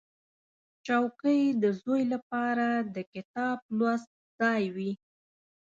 [0.85, 4.91] چوکۍ د زوی لپاره د کتاب لوست ځای وي.